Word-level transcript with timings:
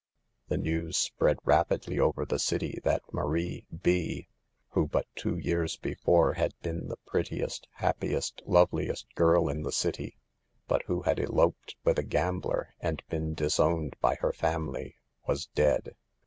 The 0.47 0.57
news 0.57 0.97
spread 0.97 1.37
rapidly 1.45 1.99
over 1.99 2.25
the 2.25 2.39
city 2.39 2.79
that 2.83 3.03
Marie 3.13 3.67
B, 3.83 4.29
who 4.69 4.87
but 4.87 5.05
two 5.13 5.37
years 5.37 5.77
before 5.77 6.33
had 6.33 6.55
been 6.63 6.87
the 6.87 6.97
prettiest, 7.05 7.67
happiest, 7.73 8.41
loveliest 8.47 9.13
girl 9.13 9.47
in 9.47 9.61
the 9.61 9.71
city, 9.71 10.17
but 10.67 10.81
who 10.87 11.03
had 11.03 11.19
eloped 11.19 11.75
with 11.83 11.99
a 11.99 12.03
gambler 12.03 12.73
and 12.79 13.03
been 13.11 13.35
disowned 13.35 13.95
by 14.01 14.15
her 14.15 14.33
family, 14.33 14.95
was 15.27 15.45
dead. 15.45 15.93